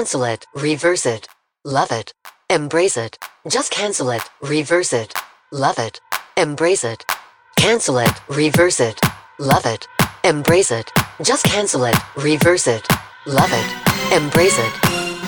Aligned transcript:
Cancel 0.00 0.24
it, 0.24 0.46
reverse 0.54 1.04
it. 1.04 1.28
Love 1.62 1.92
it. 1.92 2.14
Embrace 2.48 2.96
it. 2.96 3.18
Just 3.46 3.70
cancel 3.70 4.08
it, 4.08 4.22
reverse 4.40 4.94
it. 4.94 5.12
Love 5.52 5.78
it. 5.78 6.00
Embrace 6.38 6.84
it. 6.84 7.04
Cancel 7.56 7.98
it, 7.98 8.10
reverse 8.30 8.80
it. 8.80 8.98
Love 9.38 9.66
it. 9.66 9.86
Embrace 10.24 10.70
it. 10.70 10.90
Just 11.22 11.44
cancel 11.44 11.84
it, 11.84 11.96
reverse 12.16 12.66
it. 12.66 12.88
Love 13.26 13.52
it. 13.52 14.16
Embrace 14.16 14.58
it. 14.58 14.72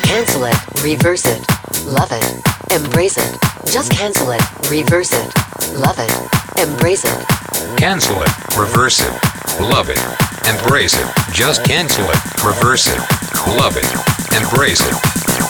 Cancel 0.04 0.44
it, 0.44 0.56
reverse 0.82 1.26
it. 1.26 1.46
Love 1.84 2.10
it. 2.10 2.72
Embrace 2.72 3.18
it. 3.18 3.38
Just 3.66 3.92
cancel 3.92 4.30
it, 4.30 4.70
reverse 4.70 5.12
it. 5.12 5.30
Love 5.76 5.98
it. 5.98 6.66
Embrace 6.66 7.04
it. 7.04 7.41
Cancel 7.76 8.22
it, 8.22 8.30
reverse 8.56 9.00
it. 9.00 9.12
Love 9.60 9.90
it. 9.90 9.98
Embrace 10.46 10.94
it. 10.94 11.06
Just 11.32 11.64
cancel 11.64 12.04
it, 12.04 12.44
reverse 12.44 12.86
it. 12.88 12.98
Love 13.56 13.76
it. 13.76 13.86
Embrace 14.34 14.80
it. 14.80 14.94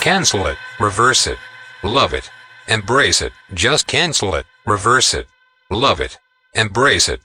Cancel 0.01 0.47
it, 0.47 0.59
reverse 0.81 1.27
it. 1.27 1.39
Love 1.83 2.15
it. 2.15 2.31
Embrace 2.69 3.23
it. 3.23 3.33
Just 3.55 3.87
cancel 3.87 4.35
it, 4.35 4.47
reverse 4.67 5.15
it. 5.15 5.27
Love 5.71 6.01
it. 6.01 6.19
Embrace 6.55 7.09
it. 7.09 7.21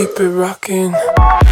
keep 0.00 0.18
it 0.18 0.30
rocking. 0.30 1.49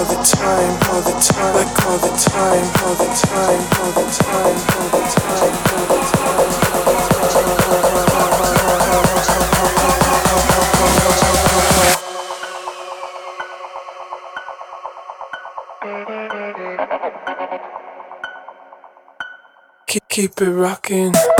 all 0.00 0.06
the 0.06 0.14
time, 0.24 0.72
all 0.88 1.02
the 1.02 1.12
time, 1.20 1.54
like 1.54 1.84
all 1.84 1.98
the 1.98 2.08
time, 2.16 2.64
all 2.80 2.94
the 2.94 3.04
time, 3.20 3.60
all 3.80 3.92
the 3.92 4.04
time, 4.16 4.56
all 4.72 4.88
the 4.88 5.02
time, 5.12 5.52
all 5.68 5.84
the 5.88 6.00
time. 6.00 6.40
Keep 20.08 20.40
it 20.42 20.50
rocking. 20.50 21.39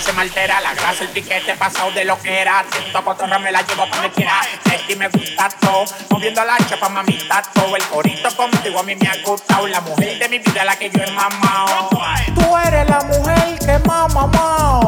se 0.00 0.12
me 0.12 0.22
altera. 0.22 0.60
La 0.60 0.74
grasa, 0.74 1.04
el 1.04 1.10
piquete 1.10 1.54
pasado 1.54 1.90
de 1.92 2.04
lo 2.04 2.20
que 2.20 2.40
era. 2.40 2.64
Siento 2.70 3.04
cotorra, 3.04 3.38
me 3.38 3.50
la 3.50 3.62
llevo 3.62 3.88
para 3.88 4.02
donde 4.02 4.10
quiera. 4.10 4.40
Este 4.72 4.96
me 4.96 5.08
gusta 5.08 5.48
todo. 5.60 5.84
Moviendo 6.10 6.44
la 6.44 6.56
chapa, 6.68 6.88
mamita 6.88 7.42
todo. 7.54 7.76
El 7.76 7.82
corito 7.84 8.34
contigo 8.36 8.78
a 8.78 8.82
mí 8.82 8.94
me 8.96 9.08
ha 9.08 9.16
gustado. 9.24 9.66
La 9.66 9.80
mujer 9.80 10.18
de 10.18 10.28
mi 10.28 10.38
vida, 10.38 10.64
la 10.64 10.76
que 10.76 10.90
yo 10.90 11.02
he 11.02 11.10
mamado. 11.12 11.90
Tú 12.34 12.56
eres 12.56 12.88
la 12.88 13.00
mujer 13.00 13.58
que 13.58 13.72
ha 13.72 14.08
mamado. 14.08 14.87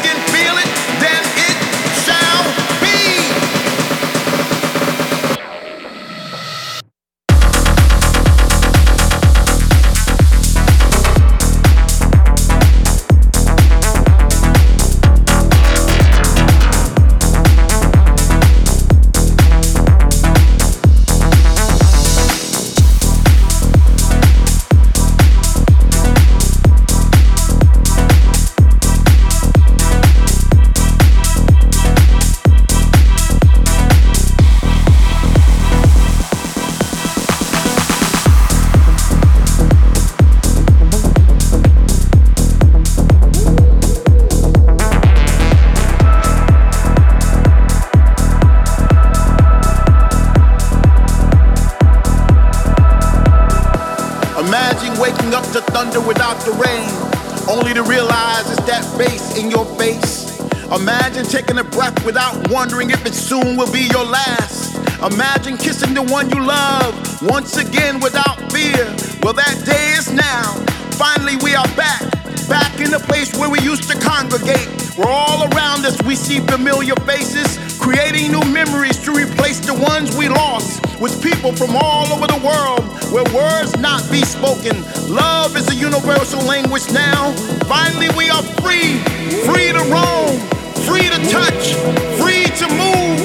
realize 57.91 58.49
it's 58.49 58.65
that 58.71 58.85
face 58.97 59.37
in 59.37 59.51
your 59.51 59.65
face. 59.75 60.39
Imagine 60.71 61.25
taking 61.25 61.57
a 61.57 61.63
breath 61.63 62.05
without 62.05 62.49
wondering 62.49 62.89
if 62.89 63.05
it 63.05 63.13
soon 63.13 63.57
will 63.57 63.71
be 63.71 63.91
your 63.91 64.05
last. 64.05 64.79
Imagine 65.03 65.57
kissing 65.57 65.93
the 65.93 66.03
one 66.03 66.29
you 66.29 66.39
love 66.39 66.95
once 67.21 67.57
again 67.57 67.99
without 67.99 68.37
fear. 68.49 68.87
Well, 69.21 69.33
that 69.33 69.55
day 69.65 69.91
is 69.99 70.07
now. 70.13 70.55
Finally, 70.95 71.35
we 71.43 71.53
are 71.53 71.67
back, 71.75 71.99
back 72.47 72.79
in 72.79 72.91
the 72.91 73.03
place 73.09 73.35
where 73.35 73.49
we 73.49 73.59
used 73.59 73.91
to 73.91 73.99
congregate. 73.99 74.71
Where 74.95 75.11
all 75.11 75.43
around 75.51 75.83
us 75.83 76.01
we 76.03 76.15
see 76.15 76.39
familiar 76.39 76.95
faces, 77.03 77.59
creating 77.81 78.31
new 78.31 78.45
memories 78.53 78.97
to 79.03 79.11
replace 79.11 79.59
the 79.59 79.73
ones 79.73 80.15
we 80.15 80.29
lost 80.29 80.79
with 81.01 81.21
people 81.21 81.51
from 81.51 81.75
all 81.75 82.05
over 82.13 82.27
the 82.27 82.39
world 82.45 82.85
where 83.11 83.25
words 83.33 83.75
not 83.79 83.99
be 84.11 84.21
spoken. 84.21 84.77
Love 85.09 85.57
is 85.57 85.67
a 85.69 85.75
universal 85.75 86.41
language 86.45 86.85
now. 86.93 87.33
Finally, 87.65 88.07
we 88.15 88.29
are 88.29 88.43
free, 88.61 89.01
free 89.49 89.73
to 89.73 89.83
roam, 89.89 90.37
free 90.85 91.09
to 91.09 91.19
touch, 91.33 91.73
free 92.21 92.45
to 92.61 92.69
move, 92.77 93.17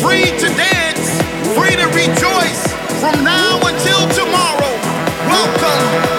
free 0.00 0.30
to 0.38 0.48
dance, 0.54 1.10
free 1.58 1.74
to 1.74 1.86
rejoice 1.90 2.62
from 3.02 3.22
now 3.24 3.58
until 3.66 4.08
tomorrow. 4.14 4.72
Welcome 5.26 6.13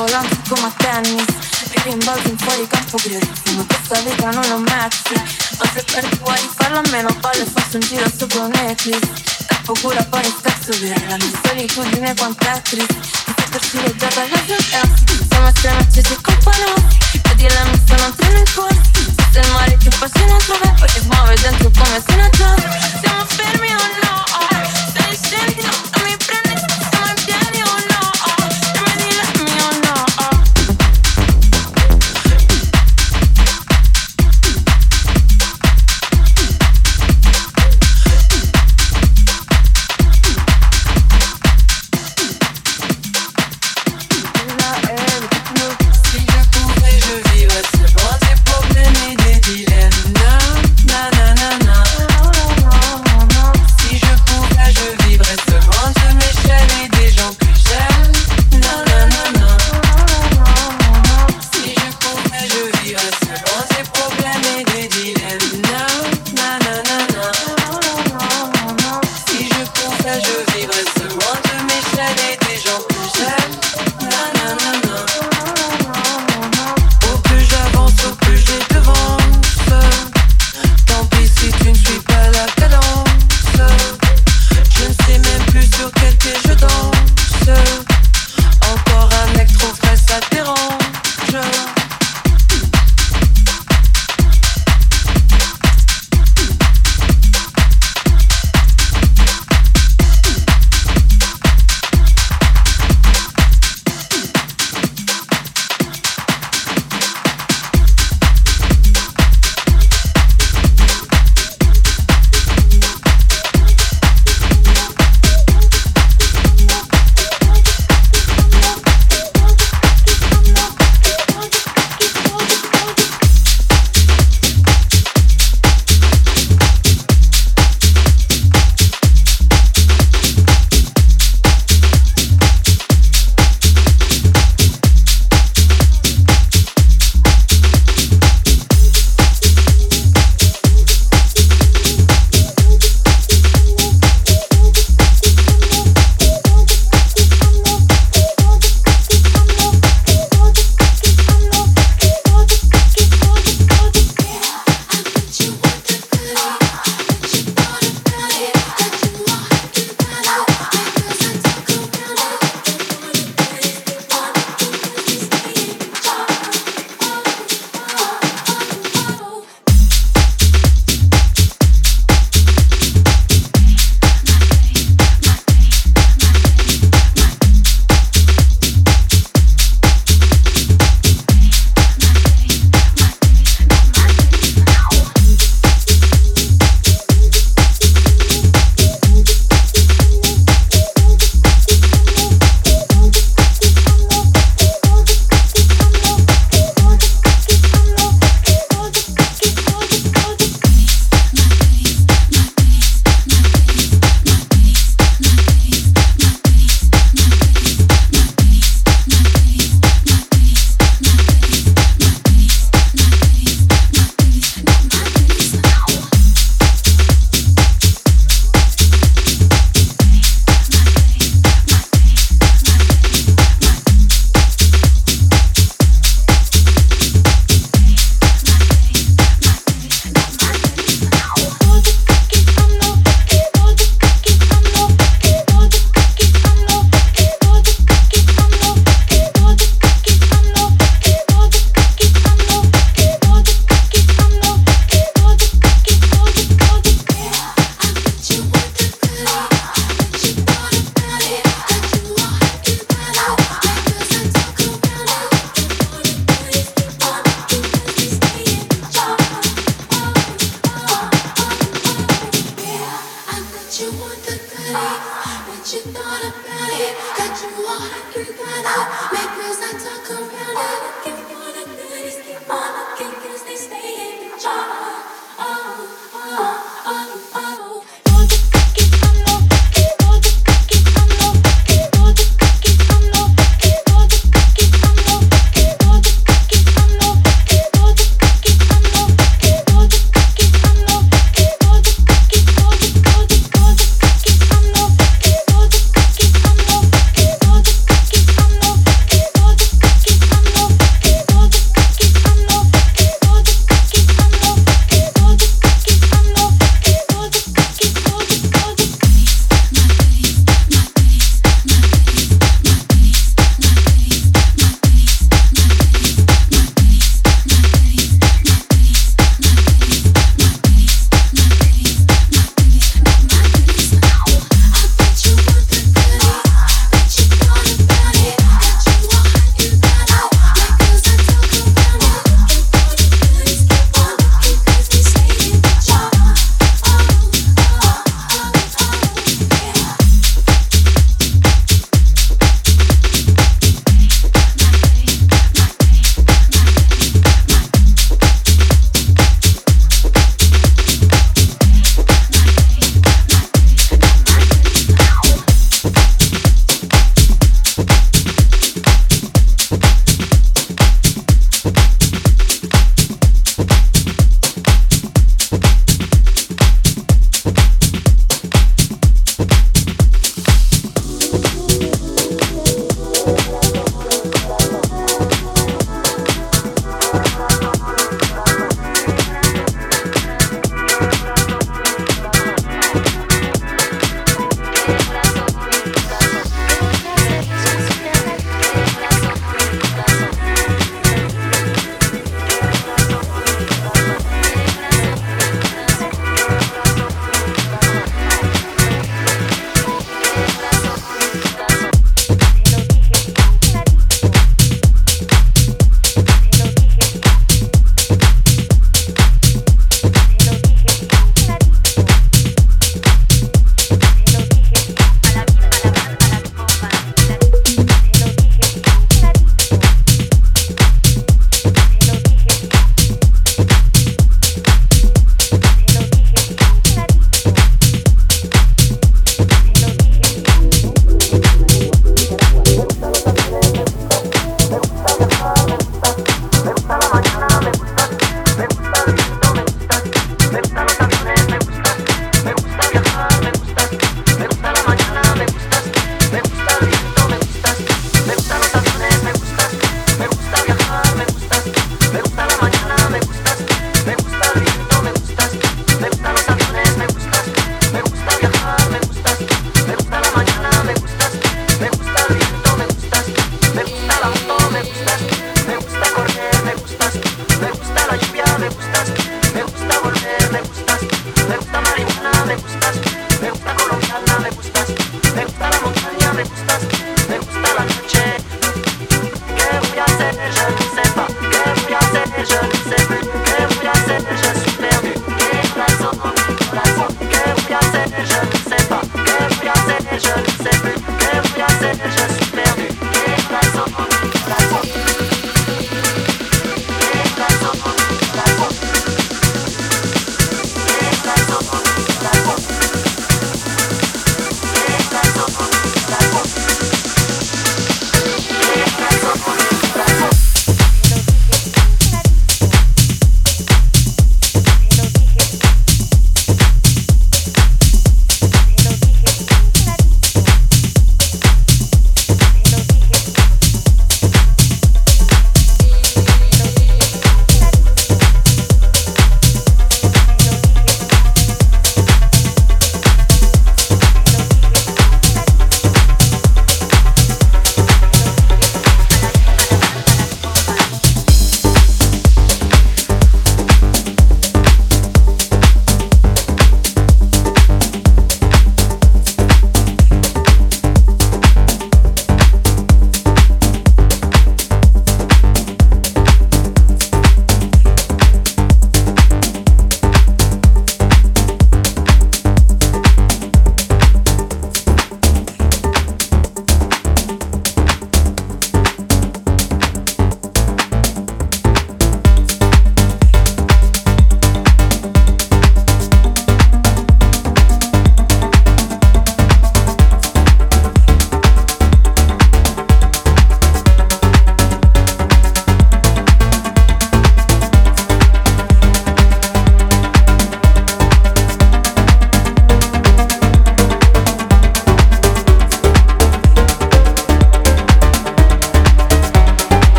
volanti 0.00 0.40
come 0.48 0.66
a 0.66 0.72
tennis. 0.76 1.24
E 1.72 1.82
rimbalzi 1.84 2.30
in 2.30 2.38
fuori 2.38 2.66
campo 2.66 2.96
che 2.96 3.18
ritmo 3.18 3.64
Questa 3.64 4.00
vita 4.00 4.30
non 4.30 4.42
la 4.48 4.56
metti 4.56 5.14
Ma 5.14 5.70
se 5.72 5.84
perdi 5.84 6.18
vuoi 6.18 6.50
farla 6.56 6.78
a 6.78 6.88
meno 6.90 7.14
palle 7.20 7.44
faccio 7.44 7.76
un 7.76 7.80
giro 7.80 8.10
sopra 8.16 8.40
un 8.40 8.50
necklace. 8.50 8.98
Capo 9.46 9.72
cura 9.80 10.02
poi 10.04 10.24
in 10.24 10.34
scazzo 10.36 10.72
via 10.80 10.96
La 11.06 11.16
mia 11.16 11.40
solitudine 11.44 12.14
quant'è 12.14 12.62
triste. 12.62 12.94
Mi 12.94 13.34
sta 13.36 13.44
per 13.50 13.62
scireggiata 13.62 14.20
alla 14.20 14.40
violenza 14.40 14.80
Siamo 15.28 15.46
assieme 15.46 15.78
a 15.78 15.90
Ceci 15.92 16.12
e 16.12 16.20
compagno 16.20 16.74
Vedi 17.22 17.48
la 17.48 17.64
mista 17.70 17.96
non 17.96 18.14
treno 18.16 18.38
in 18.38 18.44
corso. 18.54 18.80
Se 19.30 19.38
il 19.38 19.50
mare 19.52 19.76
ti 19.76 19.88
affascina 19.88 20.36
trova 20.38 20.74
Perché 20.80 21.00
muove 21.02 21.34
dentro 21.40 21.70
come 21.70 22.02
se 22.04 22.16
ne 22.16 22.30
Siamo 23.00 23.24
fermi 23.26 23.74
o 23.74 23.84
no? 24.02 24.24
Stai 24.90 25.16
scendendo 25.22 25.89